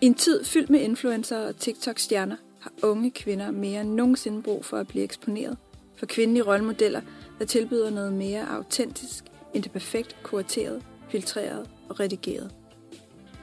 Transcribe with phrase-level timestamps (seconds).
[0.00, 4.64] I en tid fyldt med influencer og TikTok-stjerner har unge kvinder mere end nogensinde brug
[4.64, 5.56] for at blive eksponeret
[5.96, 7.00] for kvindelige rollemodeller,
[7.38, 9.24] der tilbyder noget mere autentisk
[9.54, 12.54] end det perfekt kurateret, filtreret og redigeret.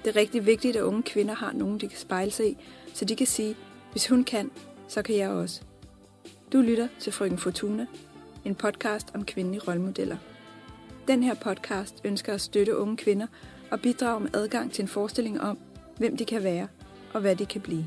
[0.04, 2.58] Det er rigtig vigtigt, at unge kvinder har nogen, de kan spejle sig i,
[2.94, 3.56] så de kan sige,
[3.92, 4.52] hvis hun kan,
[4.88, 5.62] så kan jeg også.
[6.54, 7.86] Du lytter til Frøken Fortuna,
[8.46, 10.18] en podcast om kvindelige rollemodeller.
[11.08, 13.28] Den her podcast ønsker at støtte unge kvinder
[13.72, 15.58] og bidrage med adgang til en forestilling om,
[15.98, 16.68] hvem de kan være
[17.14, 17.86] og hvad de kan blive.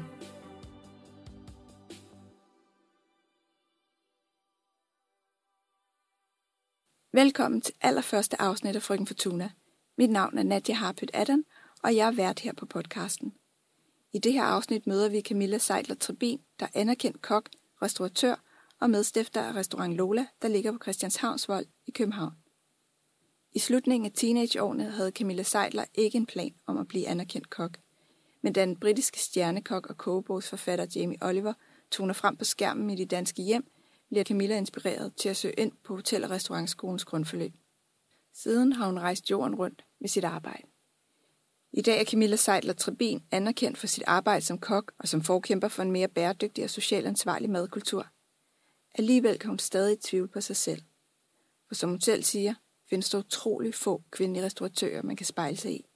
[7.13, 9.51] Velkommen til allerførste afsnit af Frøken Fortuna.
[9.99, 11.45] Mit navn er Nadia Harpøt Adam,
[11.83, 13.35] og jeg er vært her på podcasten.
[14.13, 17.51] I det her afsnit møder vi Camilla Seidler Trebin, der er anerkendt kok,
[17.83, 18.35] restauratør
[18.81, 22.33] og medstifter af restaurant Lola, der ligger på Christianshavnsvold i København.
[23.53, 27.79] I slutningen af teenageårene havde Camilla Seidler ikke en plan om at blive anerkendt kok.
[28.47, 31.53] Men da den britiske stjernekok og kogebogsforfatter Jamie Oliver
[31.91, 33.71] toner frem på skærmen i de danske hjem,
[34.09, 37.53] bliver Camilla inspireret til at søge ind på Hotel- og Restaurantskolens grundforløb.
[38.35, 40.63] Siden har hun rejst jorden rundt med sit arbejde.
[41.73, 45.69] I dag er Camilla Seidler Trebin anerkendt for sit arbejde som kok og som forkæmper
[45.69, 48.07] for en mere bæredygtig og socialt ansvarlig madkultur.
[48.95, 50.83] Alligevel kan hun stadig tvivle på sig selv.
[51.69, 52.55] For som hun selv siger,
[52.91, 55.87] findes der utrolig få kvindelige restauratører, man kan spejle sig i.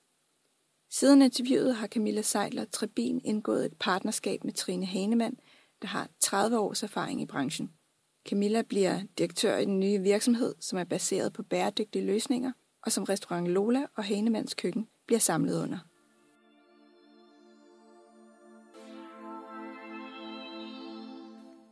[0.92, 5.36] Siden interviewet har Camilla Seidler Trebin indgået et partnerskab med Trine Hanemann,
[5.82, 7.70] der har 30 års erfaring i branchen.
[8.28, 12.52] Camilla bliver direktør i den nye virksomhed, som er baseret på bæredygtige løsninger,
[12.82, 15.78] og som restaurant Lola og Hanemanns Køkken bliver samlet under.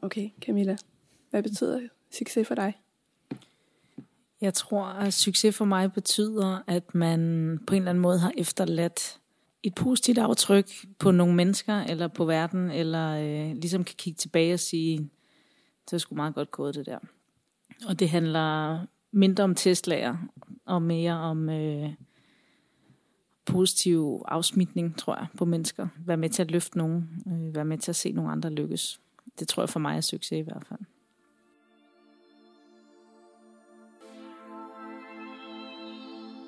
[0.03, 0.77] Okay, Camilla.
[1.31, 2.75] Hvad betyder succes for dig?
[4.41, 7.21] Jeg tror, at succes for mig betyder, at man
[7.67, 9.19] på en eller anden måde har efterladt
[9.63, 14.55] et positivt aftryk på nogle mennesker, eller på verden, eller øh, ligesom kan kigge tilbage
[14.55, 15.11] og sige,
[15.85, 16.99] det er sgu meget godt gået det der.
[17.87, 18.79] Og det handler
[19.13, 20.17] mindre om Tesla'er,
[20.67, 21.91] og mere om øh,
[23.47, 25.89] positiv afsmitning, tror jeg, på mennesker.
[26.07, 29.01] Vær med til at løfte nogen, øh, vær med til at se nogle andre lykkes.
[29.39, 30.81] Det tror jeg for mig er succes i hvert fald.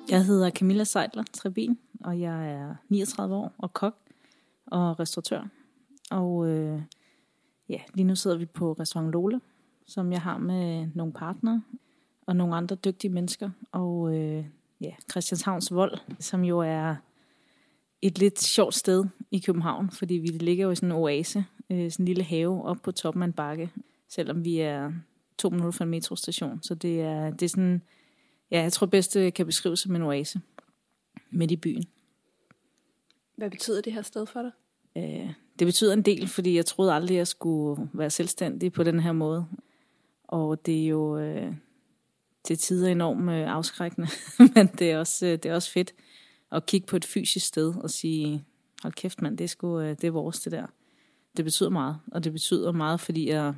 [0.09, 3.95] Jeg hedder Camilla Seidler Trebin, og jeg er 39 år og kok
[4.65, 5.47] og restauratør.
[6.11, 6.81] Og øh,
[7.69, 9.39] ja, lige nu sidder vi på restaurant Lola,
[9.87, 11.61] som jeg har med nogle partnere
[12.21, 13.49] og nogle andre dygtige mennesker.
[13.71, 14.45] Og øh,
[14.81, 16.95] ja, Christianshavns Vold, som jo er
[18.01, 21.91] et lidt sjovt sted i København, fordi vi ligger jo i sådan en oase, øh,
[21.91, 23.71] sådan en lille have op på toppen af en bakke,
[24.09, 24.91] selvom vi er
[25.37, 26.59] to minutter fra en metrostation.
[26.63, 27.81] Så det er, det er sådan
[28.51, 30.41] Ja, jeg tror bedst det kan beskrives som en oase
[31.29, 31.85] midt i byen.
[33.35, 34.51] Hvad betyder det her sted for dig?
[34.97, 38.99] Øh, det betyder en del, fordi jeg troede aldrig, jeg skulle være selvstændig på den
[38.99, 39.45] her måde.
[40.23, 41.53] Og det er jo øh,
[42.43, 44.07] til tider enormt øh, afskrækkende,
[44.55, 45.93] men det er, også, øh, det er også fedt
[46.51, 48.45] at kigge på et fysisk sted og sige,
[48.83, 50.65] hold kæft mand, det er, sgu, øh, det er vores det der.
[51.37, 53.53] Det betyder meget, og det betyder meget, fordi jeg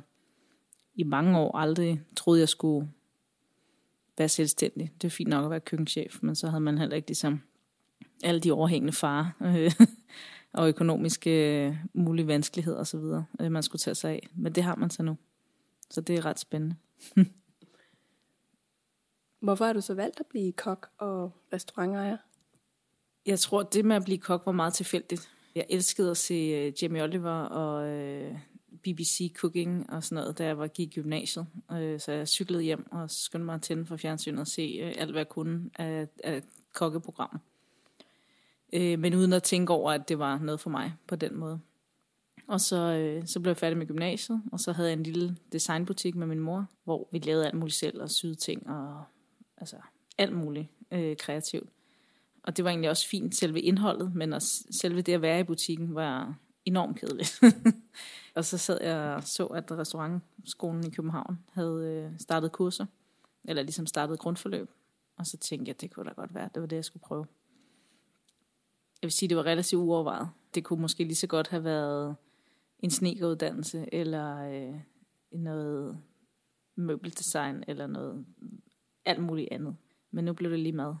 [0.94, 2.88] i mange år aldrig troede, jeg skulle
[4.18, 4.92] være selvstændig.
[5.02, 7.40] Det er fint nok at være køkkenchef, men så havde man heller ikke ligesom
[8.24, 9.72] alle de overhængende farer øh,
[10.60, 13.00] og økonomiske øh, mulige vanskeligheder osv.,
[13.40, 14.28] øh, man skulle tage sig af.
[14.36, 15.16] Men det har man så nu.
[15.90, 16.76] Så det er ret spændende.
[19.40, 22.16] Hvorfor har du så valgt at blive kok og restaurantejer?
[23.26, 25.30] Jeg tror, det med at blive kok var meget tilfældigt.
[25.54, 27.88] Jeg elskede at se Jamie Oliver og
[28.84, 31.46] BBC Cooking og sådan noget, da jeg var gik i gymnasiet.
[31.72, 34.94] Øh, så jeg cyklede hjem og skyndte mig at tænde for fjernsynet og se øh,
[34.98, 37.38] alt, hvad jeg kunne af, af kokkeprogrammer.
[38.72, 41.60] Øh, men uden at tænke over, at det var noget for mig på den måde.
[42.46, 45.36] Og så, øh, så blev jeg færdig med gymnasiet, og så havde jeg en lille
[45.52, 49.04] designbutik med min mor, hvor vi lavede alt muligt selv og syede ting og
[49.56, 49.76] altså
[50.18, 51.68] alt muligt øh, kreativt.
[52.42, 55.44] Og det var egentlig også fint, selve indholdet, men også selve det at være i
[55.44, 57.40] butikken var enormt kedeligt.
[58.34, 62.86] Og så sad jeg og så, at restaurantskolen i København havde øh, startet kurser,
[63.44, 64.70] eller ligesom startet grundforløb.
[65.16, 67.02] Og så tænkte jeg, at det kunne da godt være, det var det, jeg skulle
[67.02, 67.26] prøve.
[69.02, 70.28] Jeg vil sige, det var relativt uovervejet.
[70.54, 72.16] Det kunne måske lige så godt have været
[72.78, 74.80] en snekeruddannelse, eller øh,
[75.30, 75.98] noget
[76.76, 78.26] møbeldesign, eller noget
[79.04, 79.76] alt muligt andet.
[80.10, 80.94] Men nu blev det lige mad.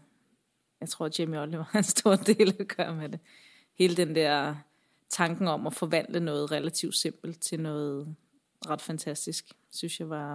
[0.80, 3.20] Jeg tror, at Jamie Oliver har en stor del at gøre med det.
[3.74, 4.56] Hele den der
[5.14, 8.16] tanken om at forvandle noget relativt simpelt til noget
[8.68, 10.34] ret fantastisk, synes jeg var,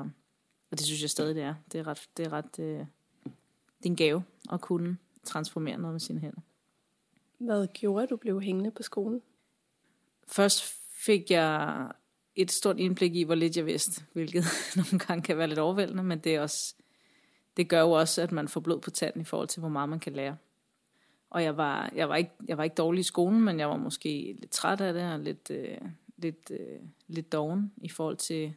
[0.71, 1.55] og det synes jeg stadig det er.
[1.71, 2.79] Det er ret, det er ret, øh,
[3.77, 6.41] det er en gave at kunne transformere noget med sine hænder.
[7.37, 9.21] Hvad gjorde, at du blev hængende på skolen?
[10.27, 11.91] Først fik jeg
[12.35, 14.43] et stort indblik i, hvor lidt jeg vidste, hvilket
[14.75, 16.75] nogle gange kan være lidt overvældende, men det, er også,
[17.57, 19.89] det gør jo også, at man får blod på tanden i forhold til, hvor meget
[19.89, 20.37] man kan lære.
[21.29, 23.77] Og jeg var, jeg var, ikke, jeg var ikke dårlig i skolen, men jeg var
[23.77, 25.77] måske lidt træt af det, og lidt, øh,
[26.17, 28.53] lidt, øh, lidt doven i forhold til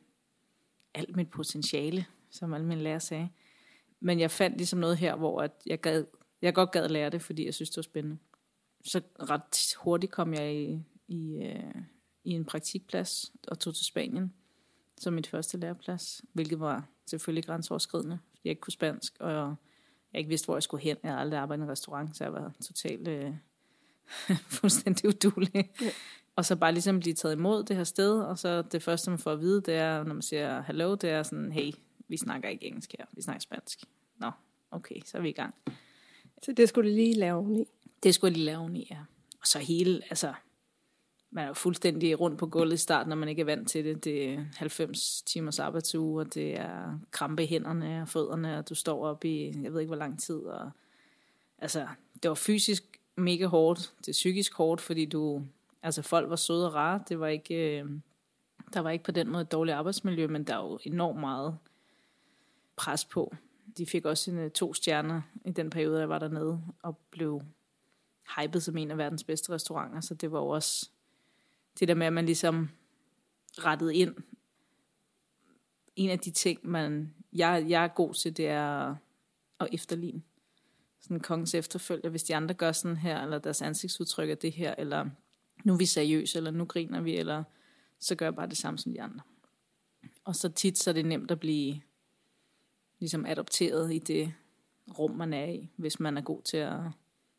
[0.94, 3.28] alt mit potentiale, som alle mine lærer sagde.
[4.00, 6.04] Men jeg fandt ligesom noget her, hvor at jeg, gad,
[6.42, 8.18] jeg godt gad lære det, fordi jeg synes, det var spændende.
[8.84, 11.74] Så ret hurtigt kom jeg i, i, øh,
[12.24, 14.32] i en praktikplads og tog til Spanien
[15.02, 19.56] som mit første læreplads, hvilket var selvfølgelig grænseoverskridende, fordi jeg ikke kunne spansk, og
[20.12, 20.96] jeg ikke vidste, hvor jeg skulle hen.
[21.02, 23.34] Jeg havde aldrig arbejdet i en restaurant, så jeg var totalt øh,
[24.60, 25.70] fuldstændig udulig.
[25.80, 25.90] Ja.
[26.36, 29.18] Og så bare ligesom blive taget imod det her sted, og så det første, man
[29.18, 31.72] får at vide, det er, når man siger hello, det er sådan, hey,
[32.08, 33.84] vi snakker ikke engelsk her, vi snakker spansk.
[34.16, 34.30] Nå,
[34.70, 35.54] okay, så er vi i gang.
[36.42, 37.64] Så det skulle du lige lave i?
[38.02, 38.98] Det skulle jeg lige lave i, ja.
[39.40, 40.34] Og så hele, altså,
[41.34, 43.84] man er jo fuldstændig rundt på gulvet i starten, når man ikke er vant til
[43.84, 44.04] det.
[44.04, 48.74] Det er 90 timers arbejdsuge, og det er krampe i hænderne og fødderne, og du
[48.74, 50.38] står op i, jeg ved ikke hvor lang tid.
[50.38, 50.70] Og,
[51.58, 51.86] altså,
[52.22, 53.92] det var fysisk mega hårdt.
[53.98, 55.42] Det er psykisk hårdt, fordi du,
[55.82, 57.02] altså folk var søde og rare.
[57.08, 57.90] Det var ikke, øh,
[58.74, 61.58] der var ikke på den måde et dårligt arbejdsmiljø, men der er jo enormt meget
[62.76, 63.34] pres på.
[63.78, 67.42] De fik også sine øh, to stjerner i den periode, jeg var dernede, og blev
[68.38, 70.90] hypet som en af verdens bedste restauranter, så det var jo også
[71.80, 72.68] det der med, at man ligesom
[73.58, 74.14] rettede ind.
[75.96, 78.96] En af de ting, man, jeg, jeg er god til, det er
[79.60, 80.22] at efterligne.
[81.00, 84.74] Sådan kongens efterfølger, hvis de andre gør sådan her, eller deres ansigtsudtryk er det her,
[84.78, 85.10] eller
[85.64, 87.44] nu er vi seriøse, eller nu griner vi, eller
[87.98, 89.20] så gør jeg bare det samme som de andre.
[90.24, 91.80] Og så tit så er det nemt at blive
[92.98, 94.34] ligesom adopteret i det
[94.98, 96.80] rum, man er i, hvis man er god til at,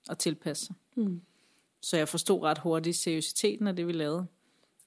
[0.10, 0.76] at tilpasse sig.
[0.96, 1.22] Mm.
[1.84, 4.26] Så jeg forstod ret hurtigt seriøsiteten af det, vi lavede,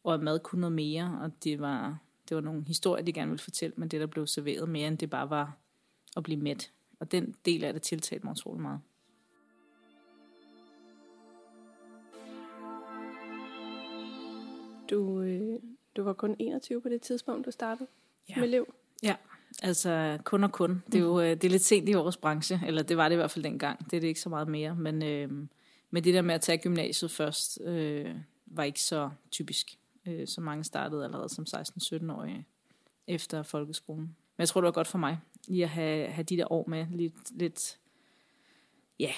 [0.05, 1.99] og at mad kunne noget mere, og det var,
[2.29, 4.99] det var nogle historier, de gerne ville fortælle, men det, der blev serveret mere, end
[4.99, 5.57] det bare var
[6.17, 6.73] at blive mæt.
[7.01, 8.81] Og den del af det tiltalte mig utrolig meget.
[14.91, 15.59] Du, øh,
[15.97, 17.89] du var kun 21 på det tidspunkt, du startede
[18.29, 18.35] ja.
[18.37, 18.75] med elev.
[19.03, 19.17] Ja,
[19.63, 20.83] altså kun og kun.
[20.87, 23.15] Det er jo øh, det er lidt sent i vores branche, eller det var det
[23.15, 23.91] i hvert fald dengang.
[23.91, 25.47] Det er det ikke så meget mere, men, øh,
[25.91, 28.15] men det der med at tage gymnasiet først, øh,
[28.47, 29.79] var ikke så typisk.
[30.07, 32.47] Øh, så mange startede allerede som 16-17-årige
[33.07, 34.03] efter folkeskolen.
[34.03, 35.19] Men jeg tror, det var godt for mig,
[35.49, 37.79] lige at have, have de der år med lidt, lidt
[38.99, 39.13] ja,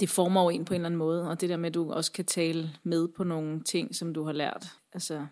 [0.00, 1.92] det former jo en på en eller anden måde, og det der med, at du
[1.92, 4.66] også kan tale med på nogle ting, som du har lært.
[4.92, 5.26] Altså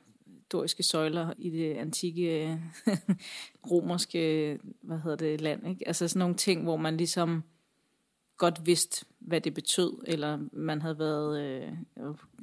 [0.53, 2.61] doriske søjler i det antikke
[3.71, 5.69] romerske, hvad hedder det, land.
[5.69, 5.89] Ikke?
[5.89, 7.43] Altså sådan nogle ting, hvor man ligesom
[8.37, 11.73] godt vidste, hvad det betød, eller man havde været øh,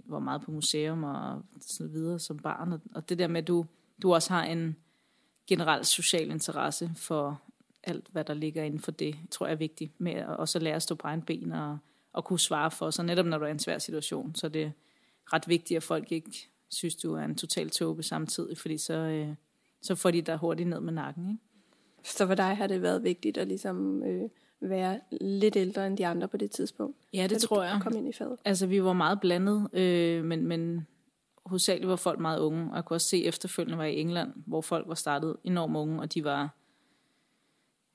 [0.05, 2.81] var meget på museum og så videre som barn.
[2.95, 3.65] Og det der med, at du,
[4.01, 4.75] du også har en
[5.47, 7.41] generel social interesse for
[7.83, 10.01] alt, hvad der ligger inden for det, tror jeg er vigtigt.
[10.01, 11.77] Med at også lære at stå på egen ben og,
[12.13, 14.35] og kunne svare for sig, netop når du er i en svær situation.
[14.35, 14.71] Så det er
[15.33, 19.35] ret vigtigt, at folk ikke synes, du er en total tåbe samtidig, fordi så, øh,
[19.81, 21.29] så får de dig hurtigt ned med nakken.
[21.29, 21.43] Ikke?
[22.03, 24.03] Så for dig har det været vigtigt at ligesom...
[24.03, 24.29] Øh
[24.61, 26.97] være lidt ældre end de andre på det tidspunkt?
[27.13, 27.79] Ja, det tror jeg.
[27.81, 28.37] Kom ind i faget.
[28.45, 30.87] Altså, vi var meget blandet, øh, men, men
[31.45, 32.69] hovedsageligt var folk meget unge.
[32.71, 36.01] Og jeg kunne også se efterfølgende var i England, hvor folk var startet enormt unge,
[36.01, 36.55] og de var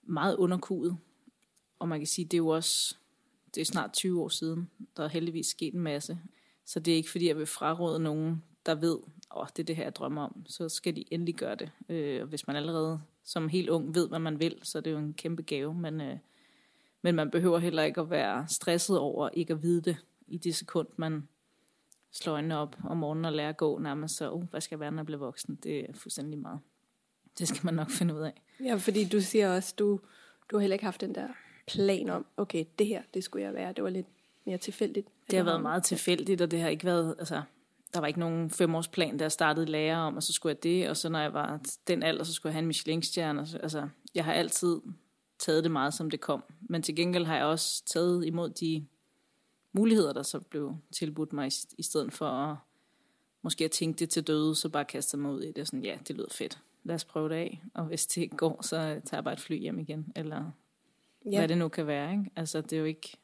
[0.02, 0.96] meget underkudet.
[1.78, 2.96] Og man kan sige, det er jo også,
[3.54, 6.18] det er snart 20 år siden, der er heldigvis sket en masse.
[6.64, 8.99] Så det er ikke fordi, jeg vil fraråde nogen, der ved,
[9.30, 10.46] åh, oh, det er det her, jeg drømmer om.
[10.46, 11.70] Så skal de endelig gøre det.
[11.88, 14.92] Øh, og hvis man allerede som helt ung ved, hvad man vil, så er det
[14.92, 15.75] jo en kæmpe gave.
[15.75, 16.16] Men øh,
[17.06, 19.96] men man behøver heller ikke at være stresset over ikke at vide det
[20.28, 21.28] i det sekund, man
[22.12, 24.80] slår øjnene op om morgenen og lærer at gå nærmest så, uh, hvad skal jeg
[24.80, 25.58] være, når jeg bliver voksen?
[25.62, 26.60] Det er fuldstændig meget.
[27.38, 28.42] Det skal man nok finde ud af.
[28.64, 30.00] Ja, fordi du siger også, du,
[30.50, 31.28] du har heller ikke haft den der
[31.66, 33.72] plan om, okay, det her, det skulle jeg være.
[33.72, 34.06] Det var lidt
[34.44, 35.08] mere tilfældigt.
[35.30, 37.42] Det har været meget tilfældigt, og det har ikke været, altså,
[37.94, 40.96] der var ikke nogen femårsplan, der startede lærer om, og så skulle jeg det, og
[40.96, 43.40] så når jeg var den alder, så skulle jeg have en Michelin-stjerne.
[43.40, 44.80] Altså, jeg har altid
[45.38, 46.45] taget det meget, som det kom.
[46.61, 48.87] Men til gengæld har jeg også taget imod de
[49.73, 52.57] muligheder, der så blev tilbudt mig, i stedet for at
[53.43, 55.66] måske at tænke det til døde, så bare kaste mig ud i det.
[55.66, 56.59] Sådan, ja, det lyder fedt.
[56.85, 57.62] Lad os prøve det af.
[57.75, 60.12] Og hvis det ikke går, så tager jeg bare et fly hjem igen.
[60.16, 60.50] Eller
[61.31, 61.38] ja.
[61.38, 62.12] hvad det nu kan være.
[62.12, 62.31] Ikke?
[62.37, 63.16] Altså, det er jo ikke,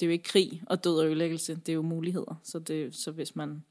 [0.00, 1.54] det er jo ikke krig og død og ødelæggelse.
[1.54, 2.40] Det er jo muligheder.
[2.42, 3.64] Så, det, så hvis man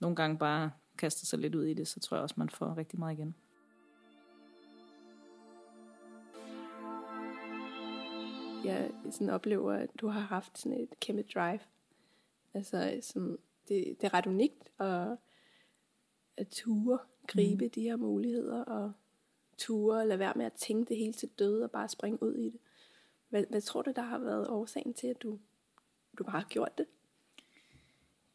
[0.00, 2.76] nogle gange bare kaster sig lidt ud i det, så tror jeg også, man får
[2.76, 3.34] rigtig meget igen.
[8.64, 11.60] Jeg sådan oplever, at du har haft sådan et kæmpe drive.
[12.54, 13.38] Altså, som
[13.68, 15.16] det, det er ret unikt at,
[16.36, 17.70] at ture gribe mm.
[17.70, 18.92] de her muligheder, og
[19.58, 22.44] ture lade være med at tænke det hele til døde, og bare springe ud i
[22.44, 22.60] det.
[23.28, 25.38] Hvad, hvad tror du, der har været årsagen til, at du,
[26.18, 26.86] du bare har gjort det?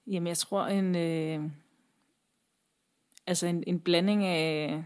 [0.07, 0.95] Jamen, jeg tror en...
[0.95, 1.51] Øh,
[3.27, 4.83] altså en, en blanding af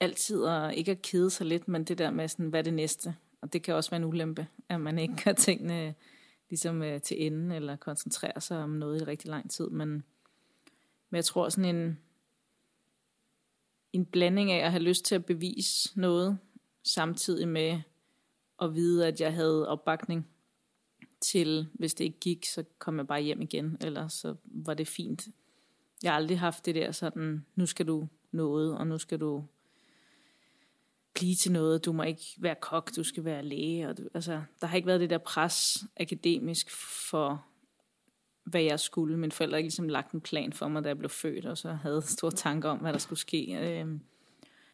[0.00, 2.74] altid at ikke at kede sig lidt, men det der med sådan, hvad er det
[2.74, 3.16] næste?
[3.42, 5.94] Og det kan også være en ulempe, at man ikke kan tingene
[6.50, 9.70] ligesom øh, til enden, eller koncentrere sig om noget i rigtig lang tid.
[9.70, 9.88] Men,
[11.10, 11.98] men jeg tror sådan en,
[13.92, 16.38] en blanding af at have lyst til at bevise noget,
[16.82, 17.80] samtidig med
[18.62, 20.28] at vide, at jeg havde opbakning
[21.20, 24.88] til, hvis det ikke gik, så kom jeg bare hjem igen, eller så var det
[24.88, 25.28] fint.
[26.02, 29.44] Jeg har aldrig haft det der sådan, nu skal du noget, og nu skal du
[31.14, 31.84] blive til noget.
[31.84, 33.88] Du må ikke være kok, du skal være læge.
[33.88, 36.70] Og du, altså, der har ikke været det der pres akademisk
[37.10, 37.46] for,
[38.44, 39.16] hvad jeg skulle.
[39.16, 41.72] Mine forældre har ligesom lagt en plan for mig, da jeg blev født, og så
[41.72, 43.58] havde store tanker om, hvad der skulle ske.
[43.60, 44.00] Øhm,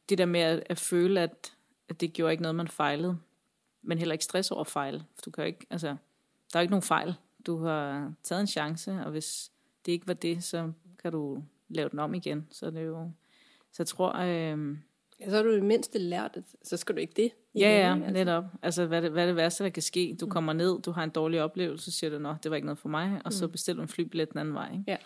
[0.09, 1.57] det der med at, at føle, at,
[1.88, 3.18] at det gjorde ikke noget, man fejlede,
[3.83, 5.04] men heller ikke stress over fejl.
[5.14, 5.97] For du kan ikke, altså,
[6.52, 7.14] der er ikke nogen fejl.
[7.47, 9.52] Du har taget en chance, og hvis
[9.87, 12.49] det ikke var det, så kan du lave den om igen.
[12.50, 13.11] Så det er jo,
[13.73, 14.76] så jeg tror, øh,
[15.20, 17.32] Ja, så har du i mindste lært, at så skal du ikke det.
[17.54, 18.10] Ja, ja, altså.
[18.10, 18.44] netop.
[18.62, 20.16] Altså, hvad det, hvad det værste, der kan ske?
[20.20, 20.30] Du mm.
[20.30, 22.78] kommer ned, du har en dårlig oplevelse, så siger du, nå, det var ikke noget
[22.78, 23.30] for mig, og mm.
[23.30, 24.72] så bestiller du en flybillet den anden vej.
[24.72, 24.84] Ikke?
[24.88, 24.96] Ja.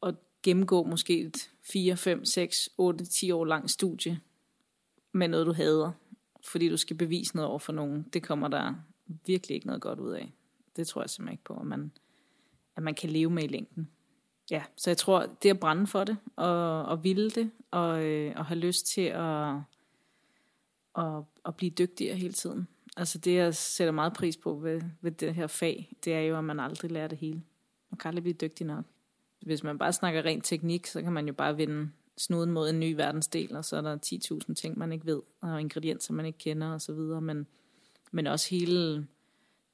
[0.00, 4.20] Og gennemgå måske et 4, 5, 6, 8, 10 år langt studie
[5.12, 5.92] med noget, du hader,
[6.44, 8.06] fordi du skal bevise noget over for nogen.
[8.12, 8.74] Det kommer der
[9.26, 10.32] virkelig ikke noget godt ud af.
[10.76, 11.92] Det tror jeg simpelthen ikke på, at man,
[12.76, 13.90] at man kan leve med i længden
[14.50, 18.32] ja, så jeg tror, det at brænde for det, og, og ville det, og, øh,
[18.36, 19.54] og have lyst til at,
[20.94, 22.68] og, at blive dygtigere hele tiden.
[22.96, 26.38] Altså det, jeg sætter meget pris på ved, ved det her fag, det er jo,
[26.38, 27.42] at man aldrig lærer det hele.
[27.90, 28.84] Man kan aldrig blive dygtig nok.
[29.42, 32.80] Hvis man bare snakker rent teknik, så kan man jo bare vinde snuden mod en
[32.80, 33.98] ny verdensdel, og så er der
[34.48, 37.46] 10.000 ting, man ikke ved, og ingredienser, man ikke kender osv., men,
[38.12, 39.06] men også hele,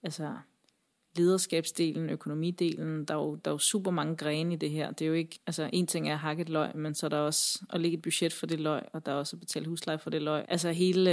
[0.03, 0.37] altså
[1.21, 4.91] lederskabsdelen, økonomidelen, der er, jo, der er jo super mange grene i det her.
[4.91, 7.11] Det er jo ikke, altså en ting er at hakke et løg, men så er
[7.11, 9.67] der også at lægge et budget for det løg, og der er også at betale
[9.67, 10.45] husleje for det løg.
[10.49, 11.11] Altså hele,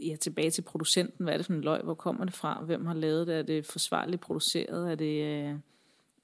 [0.00, 2.86] ja, tilbage til producenten, hvad er det for en løg, hvor kommer det fra, hvem
[2.86, 5.54] har lavet det, er det forsvarligt produceret, er det øh,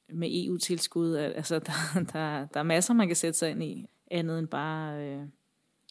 [0.09, 4.39] med EU-tilskud, altså der, der, der er masser, man kan sætte sig ind i, andet
[4.39, 5.23] end bare øh,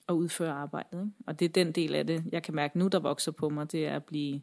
[0.10, 1.00] at udføre arbejdet.
[1.00, 1.12] Ikke?
[1.28, 3.72] Og det er den del af det, jeg kan mærke nu, der vokser på mig,
[3.72, 4.42] det er at blive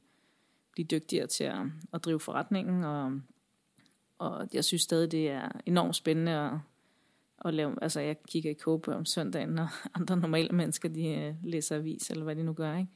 [0.78, 3.20] blive dygtigere til at, at drive forretningen, og,
[4.18, 6.52] og jeg synes stadig, det er enormt spændende at,
[7.44, 9.68] at lave, altså jeg kigger i kåbe om søndagen, når
[10.00, 12.90] andre normale mennesker, de øh, læser avis, eller hvad de nu gør, ikke?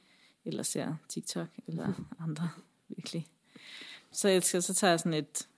[0.44, 1.92] eller ser TikTok, eller
[2.24, 2.50] andre,
[2.88, 3.26] virkelig.
[4.12, 5.48] Så, jeg, så tager jeg sådan et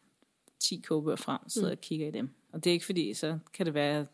[0.59, 1.71] 10 kåbøger frem, så mm.
[1.71, 2.31] og kigger i dem.
[2.52, 4.07] Og det er ikke fordi, så kan det være, at jeg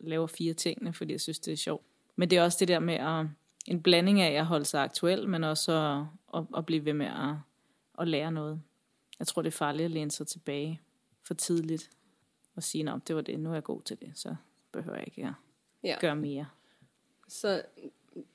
[0.00, 1.84] laver fire tingene, fordi jeg synes, det er sjovt.
[2.16, 3.26] Men det er også det der med at,
[3.66, 6.06] en blanding af at holde sig aktuel, men også at,
[6.40, 7.34] at, at blive ved med at,
[7.98, 8.62] at lære noget.
[9.18, 10.80] Jeg tror, det er farligt at læne sig tilbage
[11.22, 11.90] for tidligt
[12.54, 14.36] og sige, at det var det, nu er jeg god til det, så
[14.72, 15.32] behøver jeg ikke at
[15.82, 15.96] ja.
[16.00, 16.46] gøre mere.
[17.28, 17.62] Så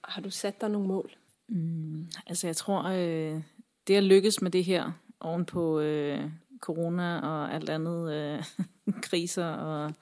[0.04, 1.12] har du sat dig nogle mål?
[1.48, 3.42] Mm, altså jeg tror, øh,
[3.88, 8.44] det at lykkes med det her, oven på øh, corona og alt andet, øh,
[9.08, 9.94] kriser og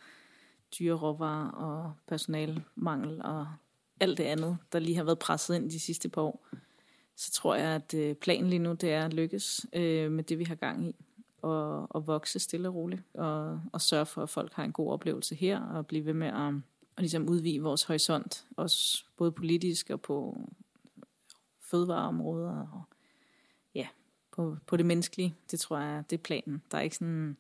[0.80, 3.48] dyre råvarer og personalmangel og
[4.00, 6.48] alt det andet, der lige har været presset ind de sidste par år,
[7.22, 10.40] så tror jeg, at øh, planen lige nu, det er at lykkes øh, med det,
[10.40, 10.96] vi har gang i.
[11.42, 13.02] Og, og vokse stille og roligt.
[13.14, 16.28] Og, og sørge for, at folk har en god oplevelse her, og blive ved med
[16.28, 16.54] at,
[16.98, 18.46] at ligesom udvide vores horisont.
[18.58, 20.50] Også både politisk og på
[21.60, 22.68] fødevareområder.
[22.68, 22.84] Og
[23.76, 23.88] ja,
[24.32, 25.36] på, på det menneskelige.
[25.52, 26.62] Det tror jeg, det er planen.
[26.72, 27.38] Der er ikke sådan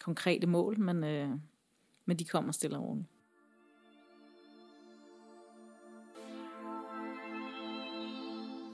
[0.00, 1.30] konkrete mål, men, øh,
[2.04, 3.08] men de kommer stille og roligt.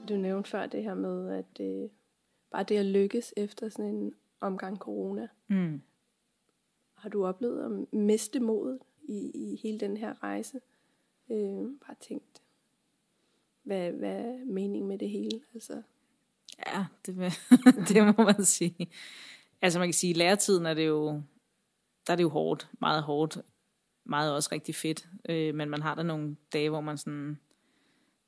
[0.09, 1.89] Du nævnte før det her med, at øh,
[2.51, 5.27] bare det at lykkes efter sådan en omgang corona.
[5.47, 5.81] Mm.
[6.93, 10.59] Har du oplevet at miste modet i, i hele den her rejse?
[11.31, 12.41] Øh, bare tænkt,
[13.63, 15.41] hvad, hvad er meningen med det hele?
[15.53, 15.81] Altså.
[16.67, 17.15] Ja, det,
[17.89, 18.89] det må man sige.
[19.61, 21.21] Altså man kan sige, at læretiden er det jo,
[22.07, 23.37] der er det jo hårdt, meget hårdt,
[24.03, 25.09] meget også rigtig fedt.
[25.29, 27.39] Øh, men man har der nogle dage, hvor man sådan,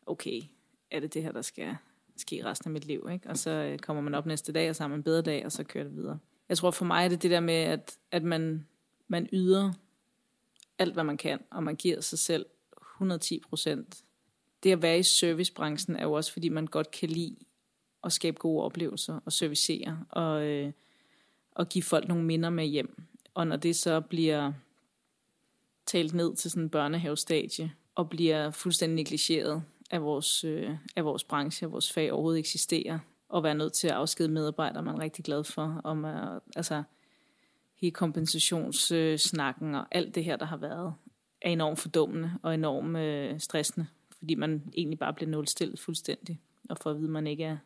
[0.05, 0.41] okay,
[0.91, 1.77] er det det her, der skal
[2.17, 3.07] ske resten af mit liv.
[3.11, 3.29] Ikke?
[3.29, 5.45] Og så øh, kommer man op næste dag, og så har man en bedre dag,
[5.45, 6.19] og så kører det videre.
[6.49, 8.67] Jeg tror for mig er det det der med, at, at man,
[9.07, 9.73] man yder
[10.79, 12.45] alt, hvad man kan, og man giver sig selv
[12.95, 14.03] 110 procent.
[14.63, 17.35] Det at være i servicebranchen er jo også, fordi man godt kan lide
[18.03, 20.05] at skabe gode oplevelser og servicere.
[20.09, 20.71] Og, øh,
[21.51, 23.01] og give folk nogle minder med hjem.
[23.33, 24.53] Og når det så bliver
[25.85, 31.23] talt ned til sådan en børnehavestadie, og bliver fuldstændig negligeret af vores, øh, af vores
[31.23, 34.99] branche, og vores fag overhovedet eksisterer, og være nødt til at afskede medarbejdere, man er
[34.99, 36.83] rigtig glad for, om at, altså
[37.75, 40.93] hele kompensationssnakken og alt det her, der har været,
[41.41, 46.39] er enormt fordummende og enormt øh, stressende, fordi man egentlig bare bliver nulstillet fuldstændig,
[46.69, 47.57] og for at vide, at man ikke er,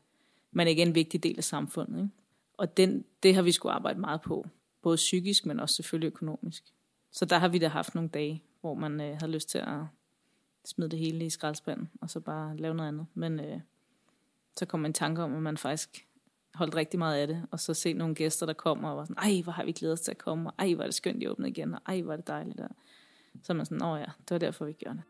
[0.52, 1.98] man ikke er en vigtig del af samfundet.
[1.98, 2.10] Ikke?
[2.58, 4.48] Og den, det har vi skulle arbejde meget på,
[4.82, 6.64] både psykisk, men også selvfølgelig økonomisk.
[7.12, 9.86] Så der har vi da haft nogle dage, hvor man øh, havde lyst til at
[10.66, 13.06] smide det hele i skraldespanden, og så bare lave noget andet.
[13.14, 13.60] Men øh,
[14.58, 16.08] så kom man i tanke om, at man faktisk
[16.54, 19.24] holdt rigtig meget af det, og så se nogle gæster, der kommer, og var sådan,
[19.24, 21.22] ej, hvor har vi glædet os til at komme, og ej, hvor er det skønt,
[21.22, 22.58] de åbnede igen, og ej, hvor er det dejligt.
[22.58, 22.68] Der.
[23.44, 25.04] Så er man sådan, åh ja, det var derfor, vi gjorde det.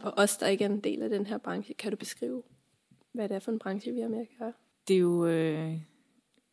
[0.00, 2.42] For os, der ikke er en del af den her branche, kan du beskrive,
[3.12, 4.52] hvad det er for en branche, vi har med at gøre?
[4.88, 5.80] Det er jo øh,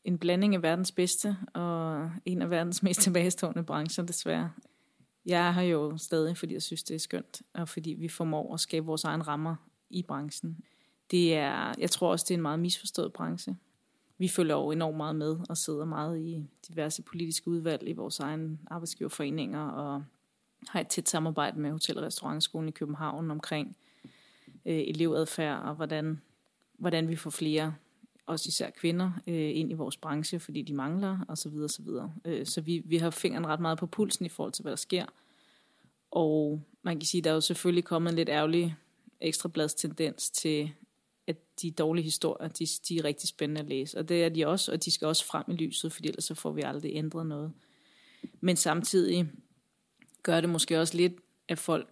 [0.07, 4.51] en blanding af verdens bedste og en af verdens mest tilbagestående brancher, desværre.
[5.25, 8.59] Jeg har jo stadig, fordi jeg synes, det er skønt, og fordi vi formår at
[8.59, 9.55] skabe vores egen rammer
[9.89, 10.57] i branchen.
[11.11, 13.57] Det er, jeg tror også, det er en meget misforstået branche.
[14.17, 18.19] Vi følger jo enormt meget med og sidder meget i diverse politiske udvalg i vores
[18.19, 20.03] egen arbejdsgiverforeninger og
[20.67, 23.77] har et tæt samarbejde med Hotel- og Restaurantskolen i København omkring
[24.65, 26.21] øh, elevadfærd og hvordan,
[26.77, 27.73] hvordan vi får flere,
[28.27, 31.51] også især kvinder, øh, ind i vores branche, fordi de mangler osv.
[31.67, 34.61] Så, videre, øh, så vi, vi har fingeren ret meget på pulsen i forhold til,
[34.61, 35.05] hvad der sker.
[36.11, 38.75] Og man kan sige, der er jo selvfølgelig kommet en lidt ærgerlig
[39.21, 40.71] ekstrabladstendens til,
[41.27, 43.97] at de dårlige historier, de, de er rigtig spændende at læse.
[43.97, 46.33] Og det er de også, og de skal også frem i lyset, fordi ellers så
[46.33, 47.51] får vi aldrig ændret noget.
[48.41, 49.29] Men samtidig
[50.23, 51.13] gør det måske også lidt,
[51.47, 51.89] at folk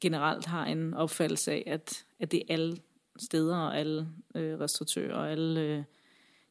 [0.00, 2.76] generelt har en opfattelse af, at, at det er alle
[3.16, 5.82] steder og alle øh, restauratører og alle øh,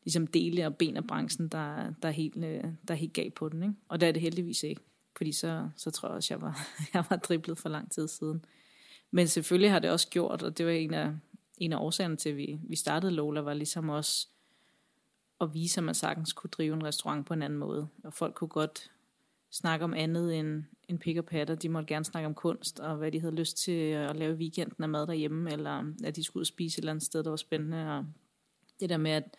[0.03, 3.33] ligesom dele og ben af branchen, der, der, er helt, øh, der er helt galt
[3.33, 3.63] på den.
[3.63, 3.75] Ikke?
[3.87, 4.81] Og der er det heldigvis ikke,
[5.17, 8.45] fordi så, så tror jeg også, jeg var, jeg var driblet for lang tid siden.
[9.11, 11.11] Men selvfølgelig har det også gjort, og det var en af,
[11.57, 14.27] en af årsagerne til, at vi, vi startede Lola, var ligesom også
[15.41, 17.87] at vise, at man sagtens kunne drive en restaurant på en anden måde.
[18.03, 18.91] Og folk kunne godt
[19.53, 21.55] snakke om andet end, end pik og patter.
[21.55, 24.37] De måtte gerne snakke om kunst, og hvad de havde lyst til at lave i
[24.37, 27.23] weekenden af mad derhjemme, eller at de skulle ud og spise et eller andet sted,
[27.23, 27.97] der var spændende.
[27.97, 28.05] Og
[28.79, 29.37] det der med, at,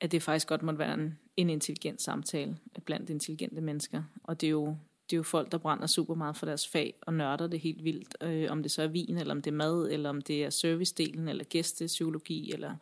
[0.00, 4.02] at det faktisk godt måtte være en, en intelligent samtale blandt intelligente mennesker.
[4.24, 4.76] Og det er jo,
[5.10, 7.84] det er jo folk, der brænder super meget for deres fag og nørder det helt
[7.84, 8.16] vildt.
[8.20, 10.50] Øh, om det så er vin, eller om det er mad, eller om det er
[10.50, 12.76] servicedelen, eller gæstepsykologi, eller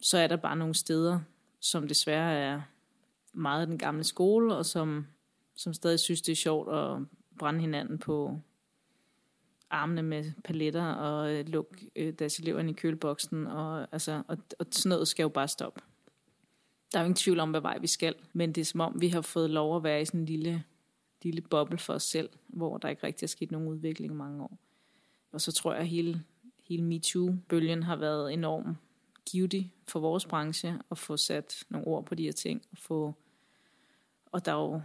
[0.00, 1.20] så er der bare nogle steder,
[1.60, 2.60] som desværre er
[3.32, 5.06] meget af den gamle skole, og som
[5.62, 6.98] som stadig synes, det er sjovt at
[7.38, 8.38] brænde hinanden på
[9.70, 13.46] armene med paletter og øh, lukke øh, deres elever ind i køleboksen.
[13.46, 15.80] Og, altså, og, og sådan noget skal jo bare stoppe.
[16.92, 19.00] Der er jo ingen tvivl om, hvad vej vi skal, men det er som om,
[19.00, 20.64] vi har fået lov at være i sådan en lille,
[21.22, 24.42] lille boble for os selv, hvor der ikke rigtig er sket nogen udvikling i mange
[24.42, 24.58] år.
[25.32, 26.24] Og så tror jeg, at hele,
[26.68, 28.76] hele MeToo-bølgen har været enorm
[29.30, 32.62] givetig for vores branche at få sat nogle ord på de her ting.
[32.72, 33.14] Og, få,
[34.26, 34.80] og der er jo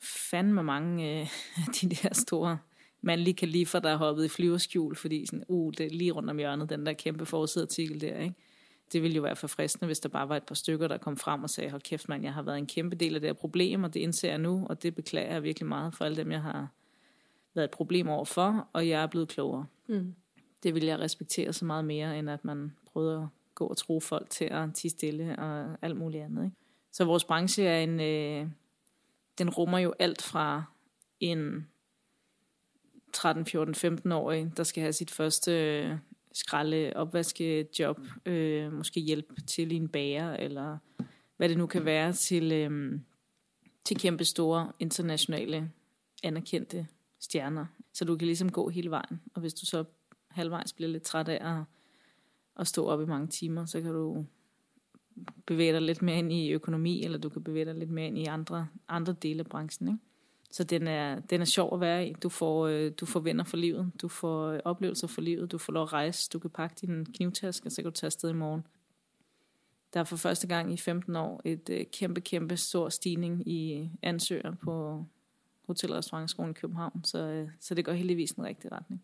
[0.00, 1.28] fandme mange øh,
[1.80, 2.58] de der store
[3.00, 6.38] mandlige kalifer, der er hoppet i flyverskjul, fordi sådan, uh, det er lige rundt om
[6.38, 8.34] hjørnet, den der kæmpe forsidartikel der, ikke?
[8.92, 11.42] Det ville jo være forfriskende, hvis der bare var et par stykker, der kom frem
[11.42, 13.84] og sagde, hold kæft mand, jeg har været en kæmpe del af det her problem,
[13.84, 16.42] og det indser jeg nu, og det beklager jeg virkelig meget for alle dem, jeg
[16.42, 16.68] har
[17.54, 19.66] været et problem over for, og jeg er blevet klogere.
[19.86, 20.14] Mm.
[20.62, 24.00] Det vil jeg respektere så meget mere, end at man prøver at gå og tro
[24.00, 26.44] folk til at tige stille og alt muligt andet.
[26.44, 26.56] Ikke?
[26.92, 28.46] Så vores branche er en, øh,
[29.38, 30.64] den rummer jo alt fra
[31.20, 31.68] en
[33.12, 35.96] 13, 14, 15-årig, der skal have sit første øh,
[36.32, 40.78] skralde opvaskejob, øh, måske hjælp til en bager, eller
[41.36, 43.00] hvad det nu kan være, til, øh,
[43.84, 45.70] til kæmpe store internationale
[46.22, 46.86] anerkendte
[47.20, 47.66] stjerner.
[47.92, 49.84] Så du kan ligesom gå hele vejen, og hvis du så
[50.30, 51.64] halvvejs bliver lidt træt af at,
[52.60, 54.26] at stå op i mange timer, så kan du
[55.46, 58.18] bevæge dig lidt mere ind i økonomi, eller du kan bevæge dig lidt mere ind
[58.18, 59.88] i andre, andre dele af branchen.
[59.88, 59.98] Ikke?
[60.50, 62.12] Så den er, den er sjov at være i.
[62.12, 65.58] Du får, øh, du får venner for livet, du får øh, oplevelser for livet, du
[65.58, 68.30] får lov at rejse, du kan pakke din knivtaske, og så kan du tage afsted
[68.30, 68.66] i morgen.
[69.94, 73.90] Der er for første gang i 15 år et øh, kæmpe, kæmpe stor stigning i
[74.02, 75.04] ansøgere på
[75.66, 79.02] Hotel- og Restaurantskolen i København, så, så det går heldigvis i den rigtige retning.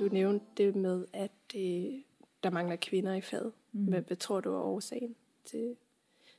[0.00, 2.00] Du nævnte det med, at øh,
[2.42, 3.52] der mangler kvinder i faget.
[3.72, 3.84] Mm.
[3.84, 5.76] Hvad, hvad tror du er årsagen til,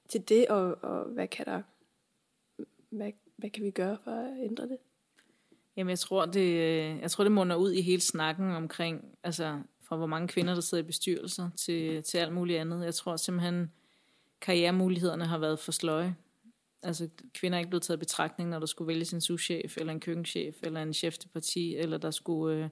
[0.10, 1.62] til det, og, og hvad kan der
[2.90, 4.78] hvad, hvad kan vi gøre for at ændre det?
[5.78, 9.62] Jamen, jeg tror, det, øh, jeg tror, det munder ud i hele snakken omkring, altså
[9.82, 12.86] fra hvor mange kvinder, der sidder i bestyrelser, til, til alt muligt andet.
[12.86, 13.72] Jeg tror simpelthen,
[14.42, 16.16] karrieremulighederne har været for sløje.
[16.84, 19.94] Altså, kvinder er ikke blevet taget i betragtning, når der skulle vælges en souschef, eller
[19.94, 22.70] en køkkenchef, eller en chef til parti, eller der skulle øh,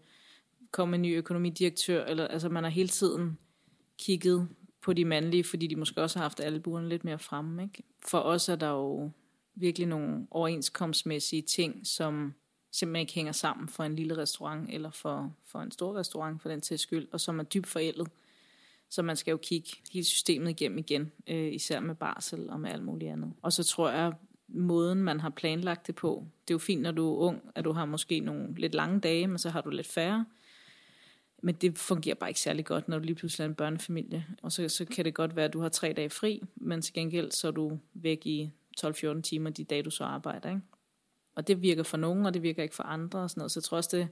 [0.72, 2.06] komme en ny økonomidirektør.
[2.06, 3.38] Eller, altså, man har hele tiden
[3.98, 4.48] kigget
[4.82, 7.64] på de mandlige, fordi de måske også har haft albuerne lidt mere fremme.
[7.64, 7.84] Ikke?
[8.06, 9.12] For os er der jo
[9.56, 12.34] virkelig nogle overenskomstmæssige ting, som
[12.72, 16.50] simpelthen ikke hænger sammen for en lille restaurant, eller for, for en stor restaurant for
[16.50, 18.08] den til skyld, og som er dybt forældet.
[18.90, 22.70] Så man skal jo kigge hele systemet igennem igen, øh, især med barsel og med
[22.70, 23.34] alt muligt andet.
[23.42, 24.14] Og så tror jeg,
[24.48, 27.66] måden man har planlagt det på, det er jo fint, når du er ung, at
[27.66, 30.26] du har måske nogle lidt lange dage, men så har du lidt færre.
[31.41, 34.26] Men det fungerer bare ikke særlig godt, når du lige pludselig er en børnefamilie.
[34.41, 36.93] Og så, så kan det godt være, at du har tre dage fri, men til
[36.93, 38.52] gengæld så er du væk i
[38.86, 40.50] 12-14 timer de dage, du så arbejder.
[40.50, 40.62] Ikke?
[41.36, 43.19] Og det virker for nogen, og det virker ikke for andre.
[43.19, 43.52] Og sådan noget.
[43.52, 44.08] Så jeg tror også, det,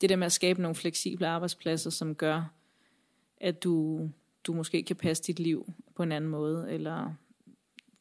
[0.00, 2.52] det der med at skabe nogle fleksible arbejdspladser, som gør,
[3.36, 4.00] at du,
[4.44, 7.14] du måske kan passe dit liv på en anden måde, eller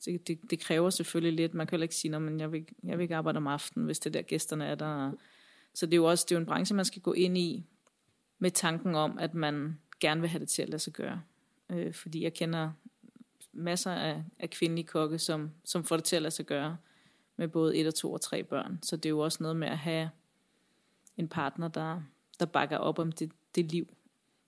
[0.06, 1.54] det, det, det kræver selvfølgelig lidt.
[1.54, 3.99] Man kan heller ikke sige, at jeg vil, jeg vil ikke arbejde om aftenen, hvis
[3.99, 5.12] det der gæsterne er der.
[5.73, 7.65] Så det er jo også det er jo en branche, man skal gå ind i
[8.44, 11.22] med tanken om, at man gerne vil have det til at lade sig gøre.
[11.70, 12.72] Øh, fordi jeg kender
[13.54, 16.78] masser af, af kvindelige kokke, som, som får det til at lade sig gøre
[17.36, 18.80] med både et og to og tre børn.
[18.82, 20.10] Så det er jo også noget med at have
[21.18, 22.02] en partner, der,
[22.40, 23.88] der bakker op om det, det liv.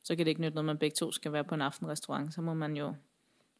[0.03, 2.33] Så kan det ikke nytte noget, at man begge to skal være på en aftenrestaurant.
[2.33, 2.95] Så må man jo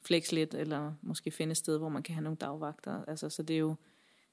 [0.02, 3.06] flex lidt, eller måske finde et sted, hvor man kan have nogle dagvagter.
[3.08, 3.76] Altså, så det er jo,